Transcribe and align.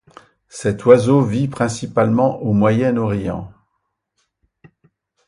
Cet 0.49 0.83
oiseau 0.87 1.21
vit 1.21 1.47
principalement 1.47 2.39
au 2.41 2.53
Moyen-Orient. 2.53 3.53